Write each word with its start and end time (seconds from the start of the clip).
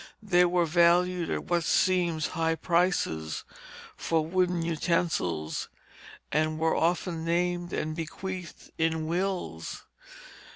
They 0.23 0.45
were 0.45 0.65
valued 0.65 1.29
at 1.29 1.43
what 1.43 1.63
seems 1.63 2.29
high 2.29 2.55
prices 2.55 3.43
for 3.95 4.25
wooden 4.25 4.63
utensils 4.63 5.69
and 6.31 6.57
were 6.57 6.75
often 6.75 7.23
named 7.23 7.71
and 7.71 7.95
bequeathed 7.95 8.71
in 8.79 9.05
wills. 9.05 9.83